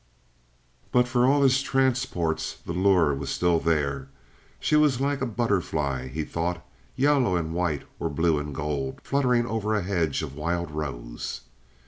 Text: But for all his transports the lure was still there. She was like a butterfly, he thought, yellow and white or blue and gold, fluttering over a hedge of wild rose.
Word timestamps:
But 0.91 1.07
for 1.07 1.27
all 1.27 1.43
his 1.43 1.61
transports 1.61 2.57
the 2.65 2.73
lure 2.73 3.13
was 3.13 3.29
still 3.29 3.59
there. 3.59 4.07
She 4.59 4.75
was 4.75 4.99
like 4.99 5.21
a 5.21 5.27
butterfly, 5.27 6.07
he 6.07 6.23
thought, 6.23 6.65
yellow 6.95 7.35
and 7.35 7.53
white 7.53 7.83
or 7.99 8.09
blue 8.09 8.39
and 8.39 8.51
gold, 8.55 9.01
fluttering 9.03 9.45
over 9.45 9.75
a 9.75 9.83
hedge 9.83 10.23
of 10.23 10.35
wild 10.35 10.71
rose. 10.71 11.41